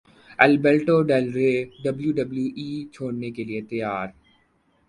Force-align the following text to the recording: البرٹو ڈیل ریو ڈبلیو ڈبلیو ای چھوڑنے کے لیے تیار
البرٹو 0.39 0.95
ڈیل 1.09 1.25
ریو 1.35 1.53
ڈبلیو 1.83 2.11
ڈبلیو 2.17 2.47
ای 2.59 2.67
چھوڑنے 2.93 3.29
کے 3.35 3.43
لیے 3.47 3.61
تیار 3.69 4.07